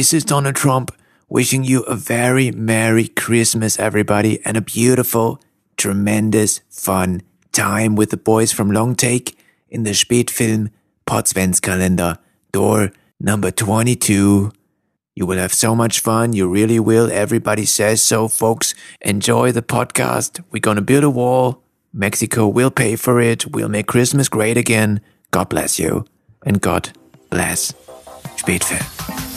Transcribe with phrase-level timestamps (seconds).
[0.00, 0.92] This is Donald Trump
[1.28, 5.40] wishing you a very Merry Christmas, everybody, and a beautiful,
[5.76, 10.70] tremendous, fun time with the boys from Long Take in the Spätfilm
[11.06, 12.18] Potsventskalender,
[12.52, 14.52] door number 22.
[15.14, 16.32] You will have so much fun.
[16.32, 17.10] You really will.
[17.10, 18.74] Everybody says so, folks.
[19.00, 20.42] Enjoy the podcast.
[20.50, 21.62] We're going to build a wall.
[21.92, 23.46] Mexico will pay for it.
[23.46, 25.00] We'll make Christmas great again.
[25.30, 26.04] God bless you.
[26.46, 26.90] And God
[27.28, 27.72] bless
[28.36, 29.29] Spätfilm.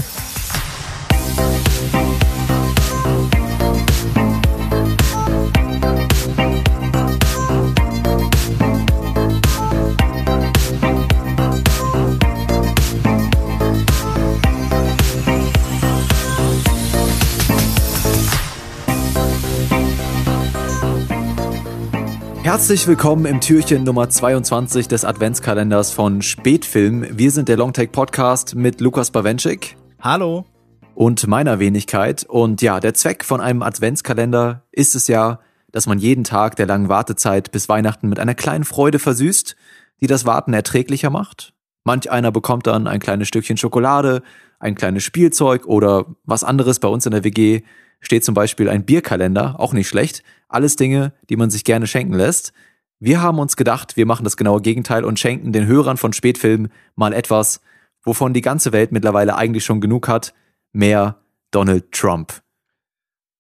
[22.54, 27.18] Herzlich willkommen im Türchen Nummer 22 des Adventskalenders von Spätfilm.
[27.18, 29.76] Wir sind der Longtake Podcast mit Lukas Bawenschik.
[30.00, 30.46] Hallo.
[30.94, 32.26] Und meiner Wenigkeit.
[32.30, 35.40] Und ja, der Zweck von einem Adventskalender ist es ja,
[35.72, 39.56] dass man jeden Tag der langen Wartezeit bis Weihnachten mit einer kleinen Freude versüßt,
[40.02, 41.56] die das Warten erträglicher macht.
[41.86, 44.22] Manch einer bekommt dann ein kleines Stückchen Schokolade,
[44.60, 47.64] ein kleines Spielzeug oder was anderes bei uns in der WG
[48.04, 50.22] steht zum Beispiel ein Bierkalender, auch nicht schlecht.
[50.48, 52.54] Alles Dinge, die man sich gerne schenken lässt.
[53.00, 56.72] Wir haben uns gedacht, wir machen das genaue Gegenteil und schenken den Hörern von Spätfilmen
[56.96, 57.62] mal etwas,
[58.04, 60.34] wovon die ganze Welt mittlerweile eigentlich schon genug hat.
[60.72, 61.18] Mehr
[61.50, 62.43] Donald Trump.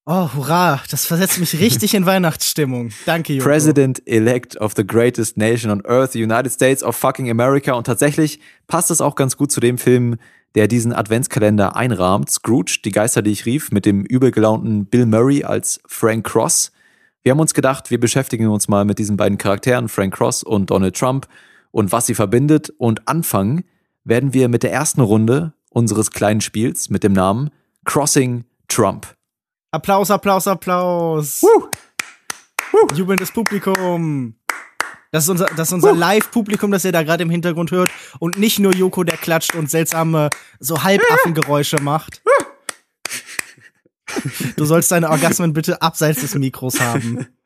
[0.05, 2.89] Oh, hurra, das versetzt mich richtig in Weihnachtsstimmung.
[3.05, 3.47] Danke, Joko.
[3.47, 7.71] President-elect of the greatest nation on earth, the United States of fucking America.
[7.71, 10.17] Und tatsächlich passt es auch ganz gut zu dem Film,
[10.55, 12.29] der diesen Adventskalender einrahmt.
[12.29, 16.73] Scrooge, die Geister, die ich rief, mit dem übel gelaunten Bill Murray als Frank Cross.
[17.21, 20.69] Wir haben uns gedacht, wir beschäftigen uns mal mit diesen beiden Charakteren, Frank Cross und
[20.69, 21.27] Donald Trump,
[21.71, 22.73] und was sie verbindet.
[22.77, 23.63] Und anfangen
[24.03, 27.51] werden wir mit der ersten Runde unseres kleinen Spiels mit dem Namen
[27.85, 29.07] Crossing Trump.
[29.73, 31.41] Applaus, Applaus, Applaus.
[31.41, 31.67] Woo!
[32.73, 32.87] Woo.
[32.95, 34.35] Jubelndes Publikum.
[35.11, 37.89] Das ist unser, das ist unser Live-Publikum, das ihr da gerade im Hintergrund hört.
[38.19, 40.29] Und nicht nur Joko, der klatscht und seltsame,
[40.59, 42.21] so Halbaffengeräusche macht.
[44.57, 47.25] Du sollst deine Orgasmen bitte abseits des Mikros haben.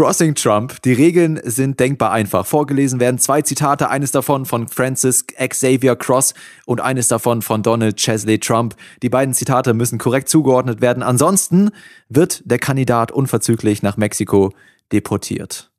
[0.00, 0.80] Crossing Trump.
[0.80, 2.46] Die Regeln sind denkbar einfach.
[2.46, 6.32] Vorgelesen werden zwei Zitate, eines davon von Francis Xavier Cross
[6.64, 8.76] und eines davon von Donald Chesley Trump.
[9.02, 11.02] Die beiden Zitate müssen korrekt zugeordnet werden.
[11.02, 11.68] Ansonsten
[12.08, 14.54] wird der Kandidat unverzüglich nach Mexiko
[14.90, 15.70] deportiert.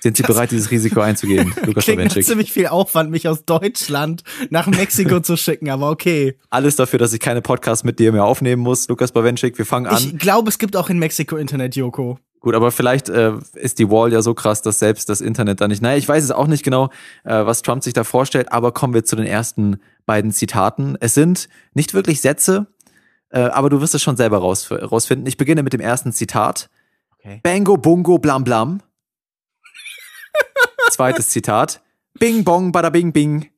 [0.00, 4.24] Sind Sie das bereit, dieses Risiko einzugehen, Lukas Klingt ziemlich viel Aufwand, mich aus Deutschland
[4.50, 6.36] nach Mexiko zu schicken, aber okay.
[6.50, 9.58] Alles dafür, dass ich keine Podcasts mit dir mehr aufnehmen muss, Lukas Bawenschik.
[9.58, 9.98] Wir fangen an.
[9.98, 12.18] Ich glaube, es gibt auch in Mexiko Internet, Joko.
[12.40, 15.66] Gut, aber vielleicht äh, ist die Wall ja so krass, dass selbst das Internet da
[15.66, 15.82] nicht.
[15.82, 16.90] Naja, ich weiß es auch nicht genau,
[17.24, 20.96] äh, was Trump sich da vorstellt, aber kommen wir zu den ersten beiden Zitaten.
[21.00, 22.68] Es sind nicht wirklich Sätze,
[23.30, 25.26] äh, aber du wirst es schon selber raus, rausfinden.
[25.26, 26.70] Ich beginne mit dem ersten Zitat.
[27.18, 27.40] Okay.
[27.42, 28.82] Bango, bungo, blam, blam.
[30.90, 31.82] Zweites Zitat.
[32.20, 33.50] Bing bong, bada bing bing.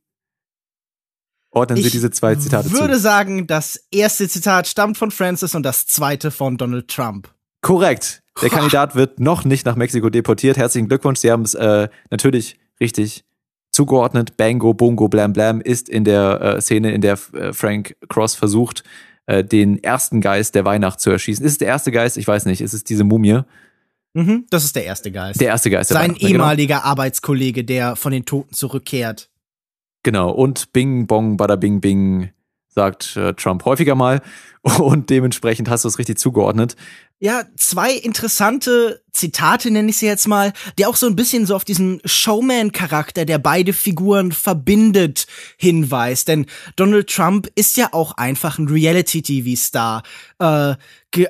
[1.50, 2.74] Ordnen Sie ich diese zwei Zitate zu.
[2.74, 7.28] Ich würde sagen, das erste Zitat stammt von Francis und das zweite von Donald Trump.
[7.60, 8.22] Korrekt.
[8.43, 10.56] Der Kandidat wird noch nicht nach Mexiko deportiert.
[10.56, 11.21] Herzlichen Glückwunsch.
[11.21, 13.25] Sie haben es äh, natürlich richtig
[13.71, 14.37] zugeordnet.
[14.37, 18.83] Bango, Bungo, Blam Blam ist in der äh, Szene, in der äh, Frank Cross versucht,
[19.27, 21.45] äh, den ersten Geist der Weihnacht zu erschießen.
[21.45, 22.17] Ist es der erste Geist?
[22.17, 22.62] Ich weiß nicht.
[22.62, 23.41] Ist es diese Mumie?
[24.15, 25.41] Mhm, das ist der erste Geist.
[25.41, 25.91] Der erste Geist.
[25.91, 26.28] Sein genau.
[26.31, 29.31] ehemaliger Arbeitskollege, der von den Toten zurückkehrt.
[30.03, 32.31] Genau, und Bing, Bong, Bada Bing, Bing,
[32.69, 34.22] sagt äh, Trump häufiger mal.
[34.78, 36.77] Und dementsprechend hast du es richtig zugeordnet.
[37.22, 41.54] Ja, zwei interessante Zitate nenne ich sie jetzt mal, die auch so ein bisschen so
[41.54, 45.26] auf diesen Showman-Charakter, der beide Figuren verbindet,
[45.59, 46.28] hinweist.
[46.28, 50.03] Denn Donald Trump ist ja auch einfach ein Reality-TV-Star.
[50.38, 50.76] Äh,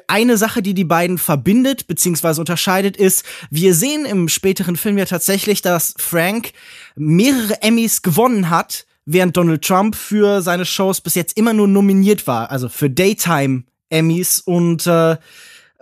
[0.07, 2.39] eine Sache, die die beiden verbindet bzw.
[2.39, 6.53] unterscheidet, ist, wir sehen im späteren Film ja tatsächlich, dass Frank
[6.95, 12.29] mehrere Emmys gewonnen hat, während Donald Trump für seine Shows bis jetzt immer nur nominiert
[12.29, 15.17] war, also für Daytime Emmys und äh,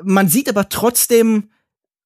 [0.03, 1.50] man sieht aber trotzdem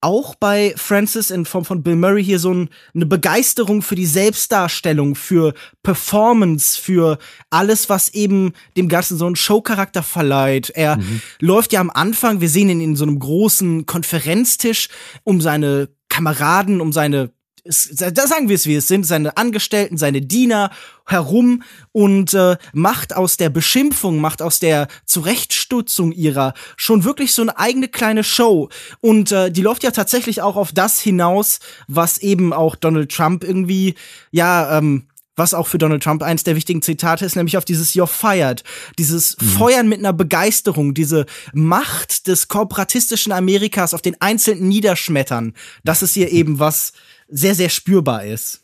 [0.02, 4.06] auch bei Francis in Form von Bill Murray hier so ein, eine Begeisterung für die
[4.06, 5.54] Selbstdarstellung, für
[5.84, 7.18] Performance, für
[7.50, 10.70] alles, was eben dem Ganzen so einen Showcharakter verleiht.
[10.70, 11.22] Er mhm.
[11.38, 14.88] läuft ja am Anfang, wir sehen ihn in so einem großen Konferenztisch
[15.22, 17.30] um seine Kameraden, um seine
[17.64, 20.70] da sagen wir es wie es sind, seine Angestellten, seine Diener
[21.06, 21.62] herum
[21.92, 27.58] und äh, macht aus der Beschimpfung, macht aus der Zurechtstutzung ihrer schon wirklich so eine
[27.58, 28.68] eigene kleine Show.
[29.00, 33.44] Und äh, die läuft ja tatsächlich auch auf das hinaus, was eben auch Donald Trump
[33.44, 33.94] irgendwie,
[34.32, 35.06] ja, ähm,
[35.36, 38.64] was auch für Donald Trump eins der wichtigen Zitate ist, nämlich auf dieses You're fired,
[38.98, 39.46] dieses mhm.
[39.46, 45.54] Feuern mit einer Begeisterung, diese Macht des kooperatistischen Amerikas auf den Einzelnen niederschmettern.
[45.84, 46.92] Das ist hier eben was
[47.32, 48.62] sehr, sehr spürbar ist.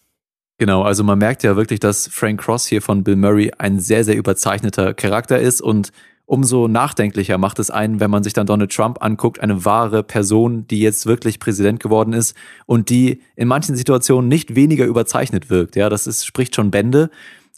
[0.58, 4.04] Genau, also man merkt ja wirklich, dass Frank Cross hier von Bill Murray ein sehr,
[4.04, 5.92] sehr überzeichneter Charakter ist und
[6.26, 10.66] umso nachdenklicher macht es einen, wenn man sich dann Donald Trump anguckt, eine wahre Person,
[10.66, 12.36] die jetzt wirklich Präsident geworden ist
[12.66, 15.74] und die in manchen Situationen nicht weniger überzeichnet wirkt.
[15.74, 17.10] Ja, das ist, spricht schon Bände.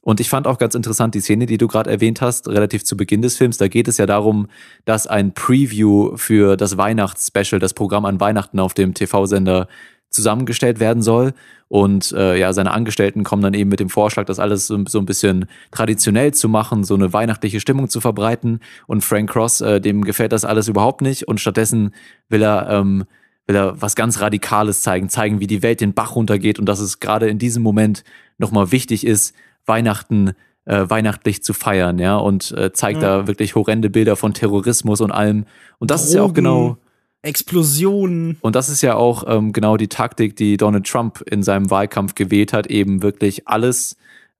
[0.02, 2.96] Und ich fand auch ganz interessant die Szene, die du gerade erwähnt hast, relativ zu
[2.96, 3.58] Beginn des Films.
[3.58, 4.46] Da geht es ja darum,
[4.84, 9.68] dass ein Preview für das Weihnachtsspecial, das Programm an Weihnachten auf dem TV-Sender
[10.10, 11.32] zusammengestellt werden soll.
[11.68, 14.98] Und äh, ja, seine Angestellten kommen dann eben mit dem Vorschlag, das alles so, so,
[14.98, 18.60] ein bisschen traditionell zu machen, so eine weihnachtliche Stimmung zu verbreiten.
[18.88, 21.28] Und Frank Cross, äh, dem gefällt das alles überhaupt nicht.
[21.28, 21.94] Und stattdessen
[22.28, 23.04] will er, ähm,
[23.46, 26.80] will er was ganz Radikales zeigen, zeigen, wie die Welt den Bach runtergeht und dass
[26.80, 28.02] es gerade in diesem Moment
[28.36, 29.34] nochmal wichtig ist,
[29.64, 30.32] Weihnachten
[30.64, 33.02] äh, weihnachtlich zu feiern, ja, und äh, zeigt mhm.
[33.02, 35.46] da wirklich horrende Bilder von Terrorismus und allem.
[35.78, 36.08] Und das Drogen.
[36.08, 36.78] ist ja auch genau
[37.22, 38.38] Explosionen.
[38.40, 42.14] Und das ist ja auch ähm, genau die Taktik, die Donald Trump in seinem Wahlkampf
[42.14, 43.96] gewählt hat, eben wirklich alles,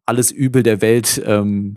[0.07, 1.77] alles Übel der Welt ähm,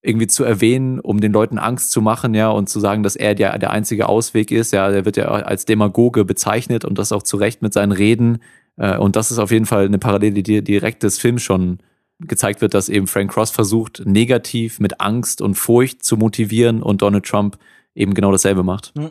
[0.00, 3.34] irgendwie zu erwähnen, um den Leuten Angst zu machen, ja, und zu sagen, dass er
[3.34, 4.72] der, der einzige Ausweg ist.
[4.72, 8.38] Ja, der wird ja als Demagoge bezeichnet und das auch zu Recht mit seinen Reden.
[8.76, 11.78] Äh, und das ist auf jeden Fall eine Parallele, die direkt des Films schon
[12.20, 17.02] gezeigt wird, dass eben Frank Cross versucht, negativ mit Angst und Furcht zu motivieren und
[17.02, 17.58] Donald Trump
[17.96, 18.94] eben genau dasselbe macht.
[18.94, 19.10] Mhm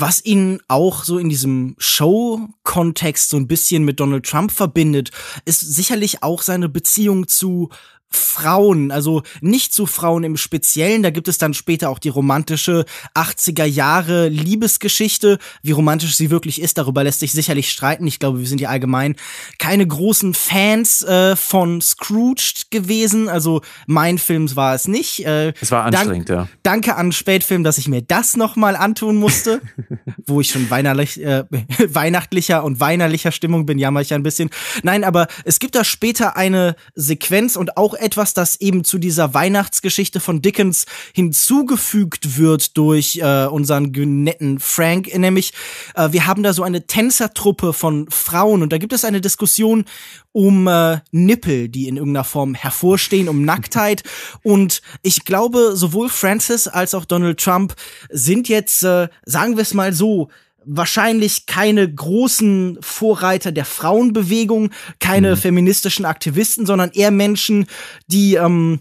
[0.00, 5.10] was ihn auch so in diesem Show-Kontext so ein bisschen mit Donald Trump verbindet,
[5.44, 7.70] ist sicherlich auch seine Beziehung zu
[8.10, 11.02] Frauen, also nicht zu Frauen im Speziellen.
[11.02, 15.38] Da gibt es dann später auch die romantische 80er Jahre Liebesgeschichte.
[15.62, 18.06] Wie romantisch sie wirklich ist, darüber lässt sich sicherlich streiten.
[18.06, 19.16] Ich glaube, wir sind ja allgemein
[19.58, 23.28] keine großen Fans äh, von Scrooge gewesen.
[23.28, 25.26] Also mein Film war es nicht.
[25.26, 26.56] Äh, es war anstrengend, dank, ja.
[26.62, 29.60] Danke an Spätfilm, dass ich mir das nochmal antun musste,
[30.26, 31.44] wo ich schon weihnachtlich, äh,
[31.88, 34.48] weihnachtlicher und weinerlicher Stimmung bin, jammer ich ein bisschen.
[34.82, 39.34] Nein, aber es gibt da später eine Sequenz und auch etwas, das eben zu dieser
[39.34, 45.52] Weihnachtsgeschichte von Dickens hinzugefügt wird durch äh, unseren netten Frank, nämlich
[45.94, 49.84] äh, wir haben da so eine Tänzertruppe von Frauen und da gibt es eine Diskussion
[50.32, 54.04] um äh, Nippel, die in irgendeiner Form hervorstehen, um Nacktheit.
[54.44, 57.74] Und ich glaube, sowohl Francis als auch Donald Trump
[58.08, 60.28] sind jetzt, äh, sagen wir es mal so,
[60.68, 64.70] wahrscheinlich keine großen Vorreiter der Frauenbewegung,
[65.00, 65.40] keine mhm.
[65.40, 67.66] feministischen Aktivisten, sondern eher Menschen,
[68.06, 68.80] die ähm,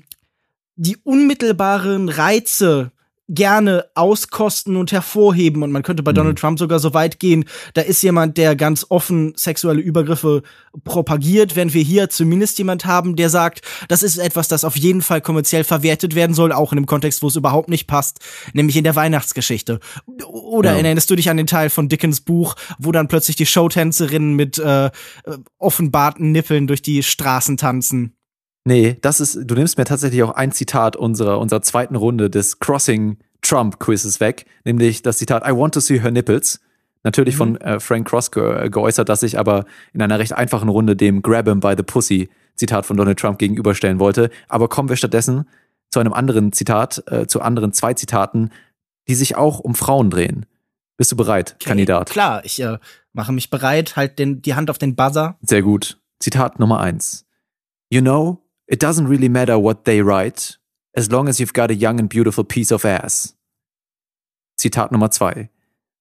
[0.76, 2.92] die unmittelbaren Reize
[3.30, 5.64] gerne auskosten und hervorheben.
[5.64, 6.16] Und man könnte bei mhm.
[6.16, 10.44] Donald Trump sogar so weit gehen, da ist jemand, der ganz offen sexuelle Übergriffe
[10.84, 15.02] propagiert, während wir hier zumindest jemand haben, der sagt, das ist etwas, das auf jeden
[15.02, 18.20] Fall kommerziell verwertet werden soll, auch in einem Kontext, wo es überhaupt nicht passt,
[18.54, 19.80] nämlich in der Weihnachtsgeschichte.
[20.26, 20.78] Oder ja.
[20.78, 24.58] erinnerst du dich an den Teil von Dickens Buch, wo dann plötzlich die Showtänzerinnen mit
[24.60, 24.90] äh,
[25.58, 28.17] offenbarten Nippeln durch die Straßen tanzen?
[28.68, 32.60] Nee, das ist, du nimmst mir tatsächlich auch ein Zitat unserer, unserer zweiten Runde des
[32.60, 36.60] Crossing Trump Quizzes weg, nämlich das Zitat I want to see her nipples.
[37.02, 37.38] Natürlich mhm.
[37.38, 39.64] von äh, Frank Cross ge geäußert, dass ich aber
[39.94, 43.40] in einer recht einfachen Runde dem Grab him by the pussy Zitat von Donald Trump
[43.40, 44.32] gegenüberstellen wollte.
[44.50, 45.48] Aber kommen wir stattdessen
[45.90, 48.50] zu einem anderen Zitat, äh, zu anderen zwei Zitaten,
[49.08, 50.46] die sich auch um Frauen drehen.
[50.98, 52.10] Bist du bereit, okay, Kandidat?
[52.10, 52.80] Klar, ich äh,
[53.14, 55.38] mache mich bereit, halt den, die Hand auf den Buzzer.
[55.42, 56.02] Sehr gut.
[56.20, 57.26] Zitat Nummer eins.
[57.90, 60.58] You know, It doesn't really matter what they write,
[60.96, 63.34] as long as you've got a young and beautiful piece of ass.
[64.60, 65.50] Zitat Nummer zwei.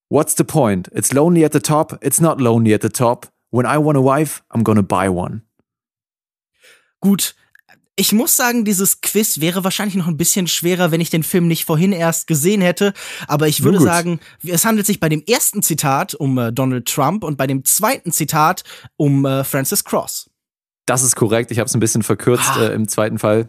[0.09, 0.89] What's the point?
[0.93, 3.27] It's lonely at the top, it's not lonely at the top.
[3.51, 5.43] When I want a wife, I'm gonna buy one.
[7.01, 7.35] Gut,
[7.97, 11.49] ich muss sagen, dieses Quiz wäre wahrscheinlich noch ein bisschen schwerer, wenn ich den Film
[11.49, 12.93] nicht vorhin erst gesehen hätte.
[13.27, 17.25] Aber ich würde sagen, es handelt sich bei dem ersten Zitat um äh, Donald Trump
[17.25, 18.65] und bei dem zweiten Zitat
[18.97, 20.31] um äh, Francis Cross.
[20.87, 21.51] Das ist korrekt.
[21.51, 22.69] Ich habe es ein bisschen verkürzt ah.
[22.69, 23.49] äh, im zweiten Fall.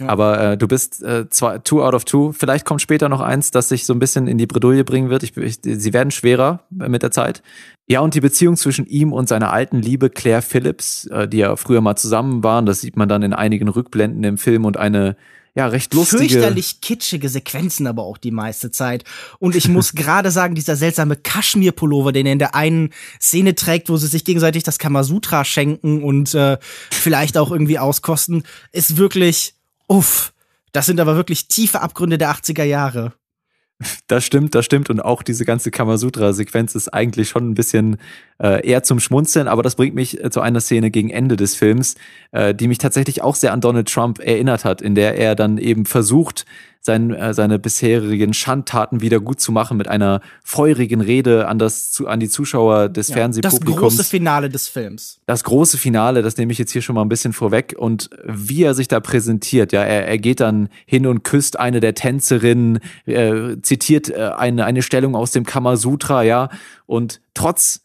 [0.00, 0.08] Ja.
[0.08, 2.32] Aber äh, du bist äh, zwei, two out of two.
[2.32, 5.22] Vielleicht kommt später noch eins, das sich so ein bisschen in die Bredouille bringen wird.
[5.22, 7.42] Ich, ich, sie werden schwerer mit der Zeit.
[7.88, 11.54] Ja, und die Beziehung zwischen ihm und seiner alten Liebe Claire Phillips, äh, die ja
[11.56, 15.16] früher mal zusammen waren, das sieht man dann in einigen Rückblenden im Film und eine
[15.56, 16.28] ja, recht lustige.
[16.28, 19.04] Fürchterlich kitschige Sequenzen aber auch die meiste Zeit.
[19.38, 22.90] Und ich muss gerade sagen, dieser seltsame Kaschmir-Pullover, den er in der einen
[23.20, 26.58] Szene trägt, wo sie sich gegenseitig das Kamasutra schenken und äh,
[26.90, 29.54] vielleicht auch irgendwie auskosten, ist wirklich,
[29.88, 30.34] uff.
[30.72, 33.14] Das sind aber wirklich tiefe Abgründe der 80er Jahre.
[34.06, 34.88] Das stimmt, das stimmt.
[34.88, 37.98] Und auch diese ganze Kamasutra-Sequenz ist eigentlich schon ein bisschen
[38.42, 41.54] äh, eher zum Schmunzeln, aber das bringt mich äh, zu einer Szene gegen Ende des
[41.54, 41.96] Films,
[42.32, 45.58] äh, die mich tatsächlich auch sehr an Donald Trump erinnert hat, in der er dann
[45.58, 46.46] eben versucht,
[46.86, 51.90] sein, äh, seine bisherigen Schandtaten wieder gut zu machen mit einer feurigen Rede an, das,
[51.90, 53.96] zu, an die Zuschauer des ja, Fernsehpublikums.
[53.96, 55.20] Das große Finale des Films.
[55.26, 57.74] Das große Finale, das nehme ich jetzt hier schon mal ein bisschen vorweg.
[57.76, 61.80] Und wie er sich da präsentiert, ja, er, er geht dann hin und küsst eine
[61.80, 66.48] der Tänzerinnen, äh, zitiert äh, eine, eine Stellung aus dem Kamasutra, ja,
[66.86, 67.82] und trotz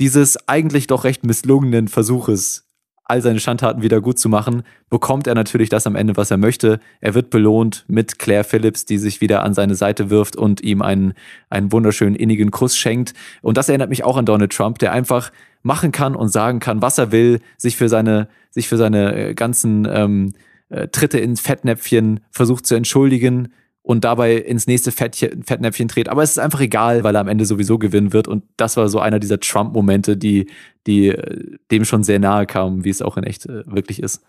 [0.00, 2.65] dieses eigentlich doch recht misslungenen Versuches,
[3.08, 6.36] all seine Schandtaten wieder gut zu machen, bekommt er natürlich das am Ende, was er
[6.36, 6.80] möchte.
[7.00, 10.82] Er wird belohnt mit Claire Phillips, die sich wieder an seine Seite wirft und ihm
[10.82, 11.14] einen,
[11.48, 13.14] einen wunderschönen innigen Kuss schenkt.
[13.42, 15.30] Und das erinnert mich auch an Donald Trump, der einfach
[15.62, 19.34] machen kann und sagen kann, was er will, sich für seine, sich für seine äh,
[19.34, 20.32] ganzen ähm,
[20.68, 23.48] äh, Tritte ins Fettnäpfchen versucht zu entschuldigen,
[23.86, 26.08] und dabei ins nächste Fettchen, Fettnäpfchen dreht.
[26.08, 28.26] Aber es ist einfach egal, weil er am Ende sowieso gewinnen wird.
[28.26, 30.50] Und das war so einer dieser Trump-Momente, die,
[30.88, 34.24] die äh, dem schon sehr nahe kamen, wie es auch in echt äh, wirklich ist.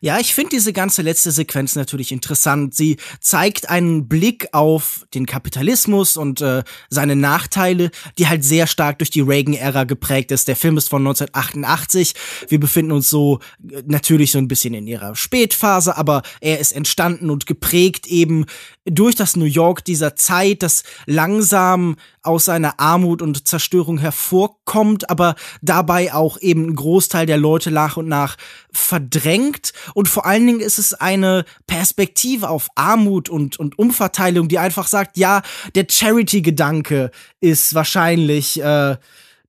[0.00, 2.74] Ja, ich finde diese ganze letzte Sequenz natürlich interessant.
[2.74, 8.98] Sie zeigt einen Blick auf den Kapitalismus und äh, seine Nachteile, die halt sehr stark
[8.98, 10.48] durch die Reagan-Ära geprägt ist.
[10.48, 12.14] Der Film ist von 1988.
[12.48, 13.40] Wir befinden uns so
[13.70, 18.46] äh, natürlich so ein bisschen in ihrer Spätphase, aber er ist entstanden und geprägt eben
[18.84, 25.34] durch das New York dieser Zeit, das langsam aus seiner Armut und Zerstörung hervorkommt, aber
[25.62, 28.36] dabei auch eben ein Großteil der Leute nach und nach
[28.72, 29.72] verdrängt.
[29.94, 34.86] Und vor allen Dingen ist es eine Perspektive auf Armut und, und Umverteilung, die einfach
[34.86, 35.42] sagt, ja,
[35.74, 38.96] der Charity-Gedanke ist wahrscheinlich äh,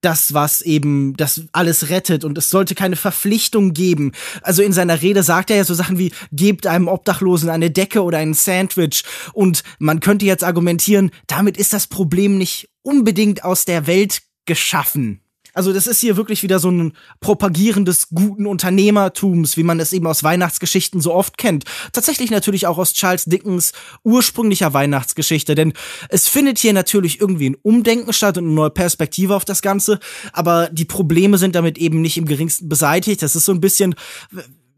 [0.02, 4.14] das, was eben das alles rettet und es sollte keine Verpflichtung geben.
[4.42, 8.04] Also in seiner Rede sagt er ja so Sachen wie, gebt einem Obdachlosen eine Decke
[8.04, 13.66] oder ein Sandwich und man könnte jetzt argumentieren, damit ist das Problem nicht unbedingt aus
[13.66, 15.22] der Welt geschaffen.
[15.54, 19.94] Also das ist hier wirklich wieder so ein Propagieren des guten Unternehmertums, wie man es
[19.94, 21.66] eben aus Weihnachtsgeschichten so oft kennt.
[21.92, 25.74] Tatsächlich natürlich auch aus Charles Dickens ursprünglicher Weihnachtsgeschichte, denn
[26.10, 30.00] es findet hier natürlich irgendwie ein Umdenken statt und eine neue Perspektive auf das Ganze,
[30.34, 33.22] aber die Probleme sind damit eben nicht im geringsten beseitigt.
[33.22, 33.96] Das ist so ein bisschen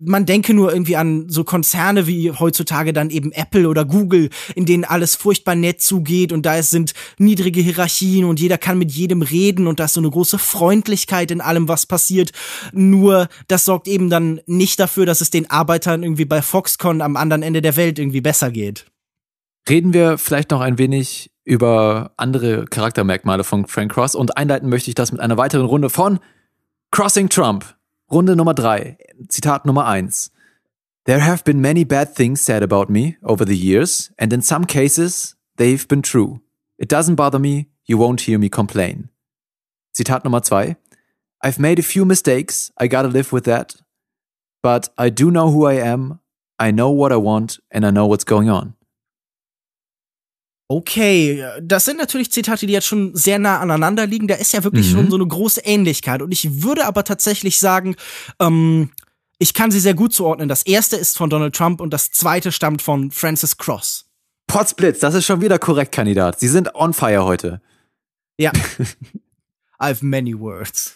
[0.03, 4.65] man denke nur irgendwie an so Konzerne wie heutzutage dann eben Apple oder Google, in
[4.65, 9.21] denen alles furchtbar nett zugeht und da sind niedrige Hierarchien und jeder kann mit jedem
[9.21, 12.31] reden und da ist so eine große Freundlichkeit in allem, was passiert.
[12.73, 17.15] Nur das sorgt eben dann nicht dafür, dass es den Arbeitern irgendwie bei Foxconn am
[17.15, 18.87] anderen Ende der Welt irgendwie besser geht.
[19.69, 24.89] Reden wir vielleicht noch ein wenig über andere Charaktermerkmale von Frank Cross und einleiten möchte
[24.89, 26.19] ich das mit einer weiteren Runde von
[26.91, 27.75] Crossing Trump.
[28.11, 28.97] Runde Nummer drei,
[29.31, 30.31] Zitat Nummer eins.
[31.05, 34.65] There have been many bad things said about me over the years, and in some
[34.65, 36.41] cases, they've been true.
[36.77, 39.07] It doesn't bother me, you won't hear me complain.
[39.95, 40.75] Zitat Nummer zwei.
[41.41, 43.75] I've made a few mistakes, I gotta live with that.
[44.61, 46.19] But I do know who I am,
[46.59, 48.75] I know what I want, and I know what's going on.
[50.71, 54.29] Okay, das sind natürlich Zitate, die jetzt schon sehr nah aneinander liegen.
[54.29, 54.91] Da ist ja wirklich mhm.
[54.91, 56.21] schon so eine große Ähnlichkeit.
[56.21, 57.97] Und ich würde aber tatsächlich sagen,
[58.39, 58.89] ähm,
[59.37, 60.47] ich kann sie sehr gut zuordnen.
[60.47, 64.05] Das erste ist von Donald Trump und das zweite stammt von Francis Cross.
[64.47, 66.39] Potzblitz, das ist schon wieder korrekt, Kandidat.
[66.39, 67.59] Sie sind on fire heute.
[68.39, 68.53] Ja.
[69.81, 70.95] I have many words.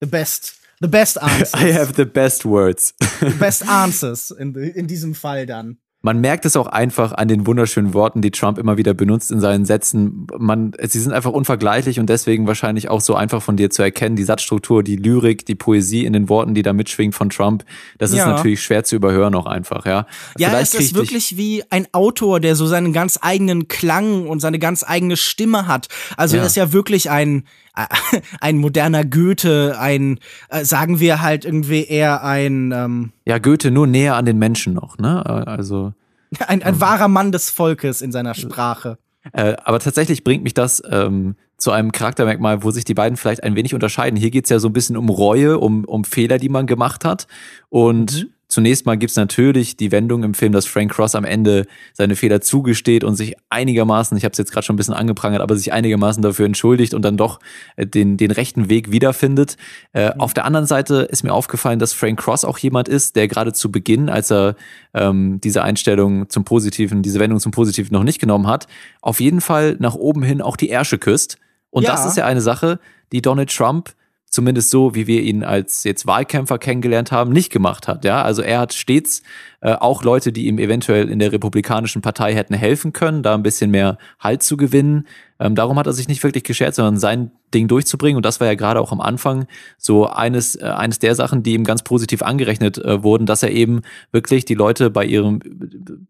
[0.00, 0.54] The best.
[0.80, 1.52] The best answers.
[1.52, 2.94] I have the best words.
[3.20, 5.81] the best answers in, in diesem Fall dann.
[6.04, 9.40] Man merkt es auch einfach an den wunderschönen Worten, die Trump immer wieder benutzt in
[9.40, 10.26] seinen Sätzen.
[10.36, 14.16] Man, sie sind einfach unvergleichlich und deswegen wahrscheinlich auch so einfach von dir zu erkennen.
[14.16, 17.64] Die Satzstruktur, die Lyrik, die Poesie in den Worten, die da mitschwingt von Trump,
[17.98, 18.18] das ja.
[18.18, 20.06] ist natürlich schwer zu überhören auch einfach, ja.
[20.36, 24.40] Ja, Vielleicht es ist wirklich wie ein Autor, der so seinen ganz eigenen Klang und
[24.40, 25.86] seine ganz eigene Stimme hat.
[26.16, 26.42] Also ja.
[26.42, 27.44] er ist ja wirklich ein,
[28.40, 32.72] ein moderner Goethe, ein, äh, sagen wir halt irgendwie eher ein.
[32.72, 35.24] Ähm, ja, Goethe nur näher an den Menschen noch, ne?
[35.46, 35.92] Also.
[36.48, 38.96] Ein, ein ähm, wahrer Mann des Volkes in seiner Sprache.
[39.34, 43.42] Äh, aber tatsächlich bringt mich das ähm, zu einem Charaktermerkmal, wo sich die beiden vielleicht
[43.42, 44.18] ein wenig unterscheiden.
[44.18, 47.26] Hier geht's ja so ein bisschen um Reue, um, um Fehler, die man gemacht hat.
[47.68, 51.66] Und mhm zunächst mal gibt's natürlich die Wendung im Film, dass Frank Cross am Ende
[51.94, 55.40] seine Fehler zugesteht und sich einigermaßen, ich habe es jetzt gerade schon ein bisschen angeprangert,
[55.40, 57.40] aber sich einigermaßen dafür entschuldigt und dann doch
[57.76, 59.56] äh, den, den rechten Weg wiederfindet.
[59.92, 60.20] Äh, mhm.
[60.20, 63.52] Auf der anderen Seite ist mir aufgefallen, dass Frank Cross auch jemand ist, der gerade
[63.52, 64.54] zu Beginn, als er
[64.92, 68.66] ähm, diese Einstellung zum Positiven, diese Wendung zum Positiven noch nicht genommen hat,
[69.00, 71.38] auf jeden Fall nach oben hin auch die Ärsche küsst.
[71.70, 71.92] Und ja.
[71.92, 72.78] das ist ja eine Sache,
[73.12, 73.94] die Donald Trump
[74.32, 78.04] zumindest so, wie wir ihn als jetzt Wahlkämpfer kennengelernt haben, nicht gemacht hat.
[78.04, 79.22] Ja, also er hat stets
[79.60, 83.42] äh, auch Leute, die ihm eventuell in der Republikanischen Partei hätten helfen können, da ein
[83.42, 85.06] bisschen mehr Halt zu gewinnen.
[85.42, 88.16] Ähm, darum hat er sich nicht wirklich geschert, sondern sein Ding durchzubringen.
[88.16, 89.46] Und das war ja gerade auch am Anfang
[89.76, 93.50] so eines, äh, eines der Sachen, die ihm ganz positiv angerechnet äh, wurden, dass er
[93.50, 93.80] eben
[94.12, 95.40] wirklich die Leute bei ihrem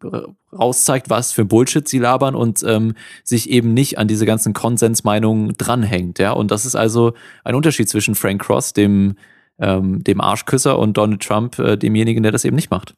[0.05, 0.19] äh,
[0.55, 5.55] rauszeigt, was für Bullshit sie labern und ähm, sich eben nicht an diese ganzen Konsensmeinungen
[5.57, 6.19] dranhängt.
[6.19, 9.15] Ja, und das ist also ein Unterschied zwischen Frank Cross, dem
[9.59, 12.95] ähm, dem Arschküsser und Donald Trump, äh, demjenigen, der das eben nicht macht.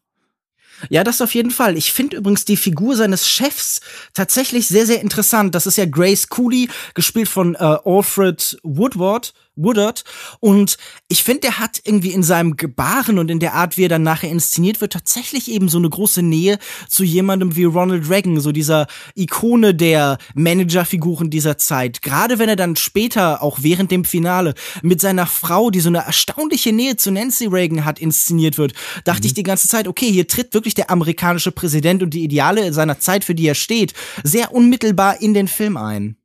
[0.88, 1.76] Ja, das auf jeden Fall.
[1.76, 3.81] Ich finde übrigens die Figur seines Chefs
[4.12, 5.54] tatsächlich sehr, sehr interessant.
[5.54, 9.33] Das ist ja Grace Cooley, gespielt von äh, Alfred Woodward.
[9.56, 10.04] Woodard.
[10.40, 10.76] Und
[11.08, 14.02] ich finde, der hat irgendwie in seinem Gebaren und in der Art, wie er dann
[14.02, 16.58] nachher inszeniert wird, tatsächlich eben so eine große Nähe
[16.88, 22.02] zu jemandem wie Ronald Reagan, so dieser Ikone der Managerfiguren dieser Zeit.
[22.02, 25.99] Gerade wenn er dann später, auch während dem Finale, mit seiner Frau, die so eine
[25.99, 29.26] erstaunliche Nähe zu Nancy Reagan hat, inszeniert wird, dachte mhm.
[29.26, 32.99] ich die ganze Zeit, okay, hier tritt wirklich der amerikanische Präsident und die Ideale seiner
[32.99, 36.16] Zeit, für die er steht, sehr unmittelbar in den Film ein.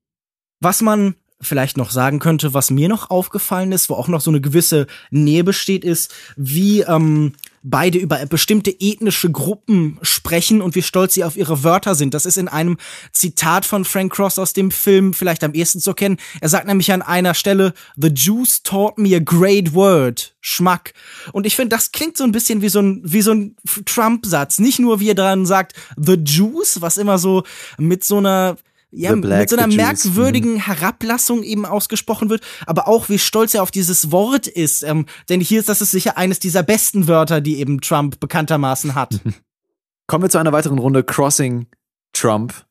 [0.62, 4.32] Was man vielleicht noch sagen könnte, was mir noch aufgefallen ist, wo auch noch so
[4.32, 10.82] eine gewisse Nähe besteht, ist, wie ähm, beide über bestimmte ethnische Gruppen sprechen und wie
[10.82, 12.14] stolz sie auf ihre Wörter sind.
[12.14, 12.78] Das ist in einem
[13.12, 16.18] Zitat von Frank Cross aus dem Film vielleicht am ehesten zu erkennen.
[16.42, 20.36] Er sagt nämlich an einer Stelle, The Jews taught me a great word.
[20.42, 20.94] Schmack.
[21.34, 23.56] Und ich finde, das klingt so ein bisschen wie so ein, wie so ein
[23.86, 24.60] Trump-Satz.
[24.60, 27.44] Nicht nur, wie er dran sagt, The Jews, was immer so
[27.78, 28.58] mit so einer
[28.92, 30.66] ja, mit so einer merkwürdigen mhm.
[30.66, 34.84] Herablassung eben ausgesprochen wird, aber auch wie stolz er auf dieses Wort ist.
[34.84, 38.96] Ähm, denn hier ist das ist sicher eines dieser besten Wörter, die eben Trump bekanntermaßen
[38.96, 39.20] hat.
[40.08, 41.68] Kommen wir zu einer weiteren Runde Crossing
[42.14, 42.66] Trump.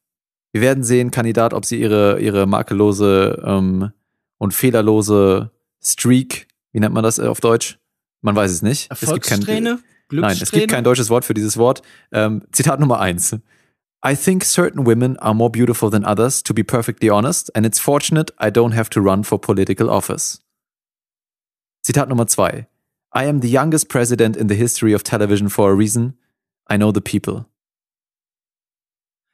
[0.52, 3.92] Wir werden sehen, Kandidat, ob sie ihre, ihre makellose ähm,
[4.38, 7.78] und fehlerlose Streak, wie nennt man das auf Deutsch?
[8.22, 8.88] Man weiß es nicht.
[8.90, 11.82] Es gibt kein, Nein, es gibt kein deutsches Wort für dieses Wort.
[12.10, 13.37] Ähm, Zitat Nummer eins.
[14.02, 17.81] I think certain women are more beautiful than others, to be perfectly honest, and it's
[17.81, 20.40] fortunate I don't have to run for political office.
[21.85, 22.67] Zitat Nummer zwei.
[23.13, 26.15] I am the youngest president in the history of television for a reason.
[26.69, 27.49] I know the people.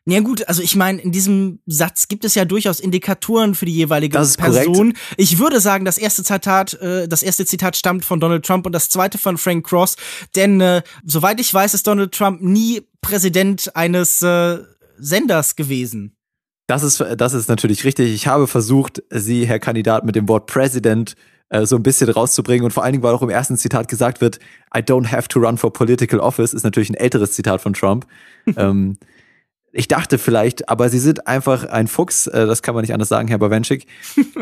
[0.06, 3.74] Ja gut, also ich meine, in diesem Satz gibt es ja durchaus Indikatoren für die
[3.74, 4.92] jeweilige Person.
[4.92, 4.98] Korrekt.
[5.16, 8.72] Ich würde sagen, das erste Zitat, äh, das erste Zitat stammt von Donald Trump und
[8.72, 9.96] das zweite von Frank Cross,
[10.36, 14.58] denn äh, soweit ich weiß, ist Donald Trump nie Präsident eines äh,
[14.98, 16.14] Senders gewesen.
[16.66, 18.14] Das ist, das ist natürlich richtig.
[18.14, 21.14] Ich habe versucht, Sie, Herr Kandidat, mit dem Wort President
[21.48, 24.20] äh, so ein bisschen rauszubringen und vor allen Dingen, weil auch im ersten Zitat gesagt
[24.20, 24.38] wird,
[24.76, 28.06] I don't have to run for political office, ist natürlich ein älteres Zitat von Trump.
[28.56, 28.98] ähm,
[29.74, 33.08] ich dachte vielleicht, aber sie sind einfach ein Fuchs, äh, das kann man nicht anders
[33.08, 33.86] sagen, Herr Bawenschik.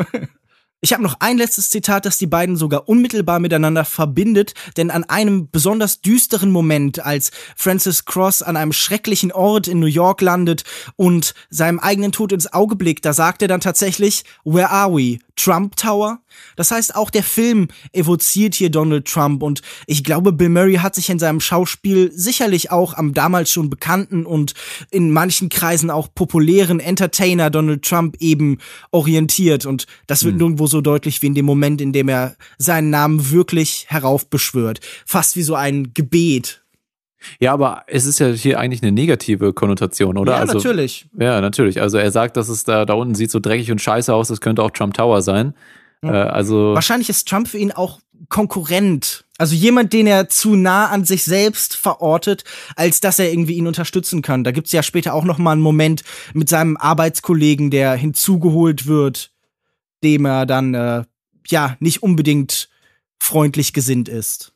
[0.84, 5.04] Ich habe noch ein letztes Zitat, das die beiden sogar unmittelbar miteinander verbindet, denn an
[5.04, 10.64] einem besonders düsteren Moment, als Francis Cross an einem schrecklichen Ort in New York landet
[10.96, 15.20] und seinem eigenen Tod ins Auge blickt, da sagt er dann tatsächlich, Where are we?
[15.42, 16.20] Trump Tower?
[16.56, 20.94] Das heißt, auch der Film evoziert hier Donald Trump und ich glaube, Bill Murray hat
[20.94, 24.54] sich in seinem Schauspiel sicherlich auch am damals schon bekannten und
[24.90, 28.58] in manchen Kreisen auch populären Entertainer Donald Trump eben
[28.90, 30.38] orientiert und das wird hm.
[30.38, 34.80] nirgendwo so deutlich wie in dem Moment, in dem er seinen Namen wirklich heraufbeschwört.
[35.04, 36.61] Fast wie so ein Gebet.
[37.40, 40.32] Ja, aber es ist ja hier eigentlich eine negative Konnotation, oder?
[40.32, 41.06] Ja, also, natürlich.
[41.18, 41.80] Ja, natürlich.
[41.80, 44.40] Also er sagt, dass es da, da unten sieht so dreckig und scheiße aus, das
[44.40, 45.54] könnte auch Trump Tower sein.
[46.02, 49.24] Äh, also Wahrscheinlich ist Trump für ihn auch Konkurrent.
[49.38, 52.44] Also jemand, den er zu nah an sich selbst verortet,
[52.76, 54.44] als dass er irgendwie ihn unterstützen kann.
[54.44, 59.32] Da gibt's ja später auch noch mal einen Moment mit seinem Arbeitskollegen, der hinzugeholt wird,
[60.04, 61.02] dem er dann äh,
[61.48, 62.68] ja nicht unbedingt
[63.18, 64.51] freundlich gesinnt ist.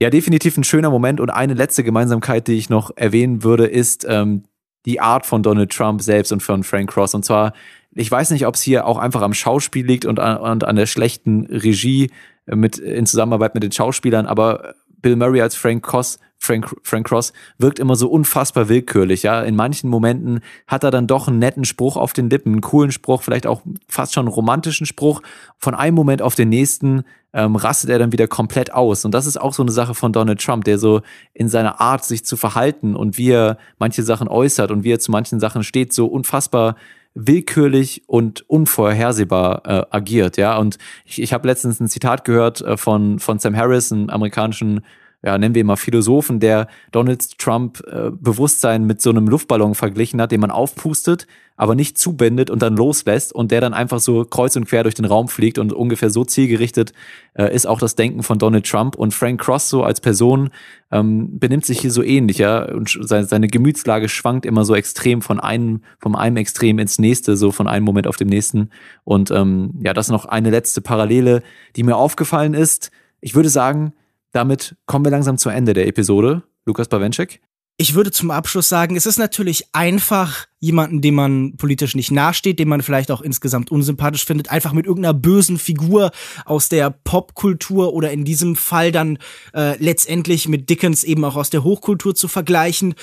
[0.00, 4.06] Ja, definitiv ein schöner Moment und eine letzte Gemeinsamkeit, die ich noch erwähnen würde, ist
[4.08, 4.44] ähm,
[4.86, 7.14] die Art von Donald Trump selbst und von Frank Cross.
[7.14, 7.52] Und zwar
[7.98, 10.76] ich weiß nicht, ob es hier auch einfach am Schauspiel liegt und an, und an
[10.76, 12.10] der schlechten Regie
[12.46, 17.32] mit, in Zusammenarbeit mit den Schauspielern, aber Bill Murray als Frank Cross, Frank, Frank Cross
[17.58, 19.42] wirkt immer so unfassbar willkürlich, ja.
[19.42, 22.92] In manchen Momenten hat er dann doch einen netten Spruch auf den Lippen, einen coolen
[22.92, 25.20] Spruch, vielleicht auch fast schon einen romantischen Spruch.
[25.58, 29.04] Von einem Moment auf den nächsten ähm, rastet er dann wieder komplett aus.
[29.04, 31.02] Und das ist auch so eine Sache von Donald Trump, der so
[31.34, 35.00] in seiner Art, sich zu verhalten und wie er manche Sachen äußert und wie er
[35.00, 36.76] zu manchen Sachen steht, so unfassbar
[37.18, 40.56] willkürlich und unvorhersehbar äh, agiert, ja.
[40.56, 44.82] Und ich, ich habe letztens ein Zitat gehört äh, von, von Sam Harris, einem amerikanischen
[45.22, 50.20] ja, nennen wir mal Philosophen, der Donald Trump äh, Bewusstsein mit so einem Luftballon verglichen
[50.20, 51.26] hat, den man aufpustet,
[51.56, 54.94] aber nicht zubindet und dann loslässt und der dann einfach so kreuz und quer durch
[54.94, 56.92] den Raum fliegt und ungefähr so zielgerichtet
[57.34, 60.50] äh, ist auch das Denken von Donald Trump und Frank Cross so als Person
[60.92, 65.20] ähm, benimmt sich hier so ähnlich, ja, und seine, seine Gemütslage schwankt immer so extrem
[65.20, 68.70] von einem, vom einem Extrem ins nächste, so von einem Moment auf dem nächsten
[69.02, 71.42] und ähm, ja, das noch eine letzte Parallele,
[71.74, 72.92] die mir aufgefallen ist.
[73.20, 73.94] Ich würde sagen,
[74.38, 76.42] damit kommen wir langsam zu Ende der Episode.
[76.64, 77.40] Lukas Bawenschek.
[77.76, 82.58] Ich würde zum Abschluss sagen, es ist natürlich einfach, jemanden, dem man politisch nicht nahesteht,
[82.58, 86.12] den man vielleicht auch insgesamt unsympathisch findet, einfach mit irgendeiner bösen Figur
[86.44, 89.18] aus der Popkultur oder in diesem Fall dann
[89.54, 92.94] äh, letztendlich mit Dickens eben auch aus der Hochkultur zu vergleichen.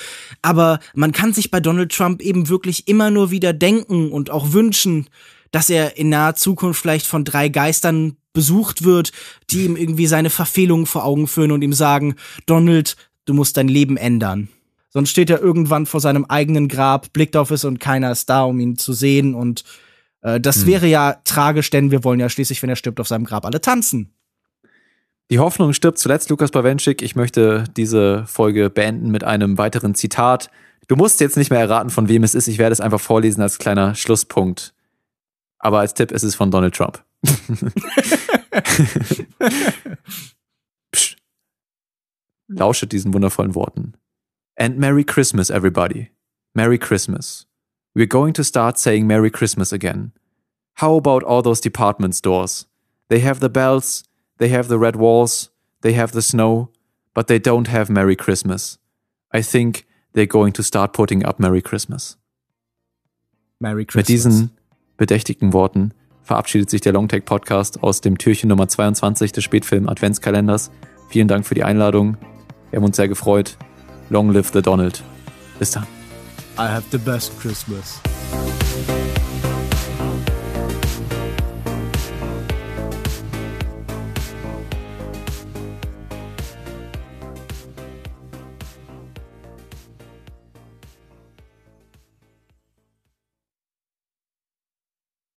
[0.42, 4.54] Aber man kann sich bei Donald Trump eben wirklich immer nur wieder denken und auch
[4.54, 5.08] wünschen,
[5.52, 9.12] dass er in naher Zukunft vielleicht von drei Geistern besucht wird,
[9.50, 12.96] die ihm irgendwie seine Verfehlungen vor Augen führen und ihm sagen, Donald,
[13.26, 14.50] du musst dein Leben ändern.
[14.90, 18.44] Sonst steht er irgendwann vor seinem eigenen Grab, blickt auf es und keiner ist da,
[18.44, 19.34] um ihn zu sehen.
[19.34, 19.64] Und
[20.22, 20.68] äh, das hm.
[20.68, 23.60] wäre ja tragisch, denn wir wollen ja schließlich, wenn er stirbt, auf seinem Grab alle
[23.60, 24.14] tanzen.
[25.32, 27.02] Die Hoffnung stirbt zuletzt, Lukas Bawenschik.
[27.02, 30.52] Ich möchte diese Folge beenden mit einem weiteren Zitat.
[30.88, 32.48] Du musst jetzt nicht mehr erraten, von wem es ist.
[32.48, 34.74] Ich werde es einfach vorlesen als kleiner Schlusspunkt.
[35.58, 37.04] Aber als Tipp ist es von Donald Trump.
[40.92, 41.18] Psch.
[42.48, 43.98] Lauschet diesen wundervollen Worten.
[44.56, 46.12] And Merry Christmas, everybody.
[46.54, 47.46] Merry Christmas.
[47.94, 50.12] We're going to start saying Merry Christmas again.
[50.76, 52.66] How about all those department stores?
[53.10, 54.04] They have the bells,
[54.38, 55.50] they have the red walls,
[55.82, 56.70] they have the snow,
[57.14, 58.78] but they don't have Merry Christmas.
[59.32, 62.18] I think they're going to start putting up Merry Christmas.
[63.60, 63.96] Merry Christmas.
[63.96, 64.52] Mit diesen
[64.98, 65.94] bedächtigen Worten
[66.26, 70.72] verabschiedet sich der Longtake Podcast aus dem Türchen Nummer 22 des Spätfilm Adventskalenders.
[71.10, 72.18] Vielen Dank für die Einladung.
[72.72, 73.58] Wir haben uns sehr gefreut.
[74.10, 75.04] Long live the Donald.
[75.60, 75.88] Bis dann.
[76.58, 78.02] I have the best Christmas.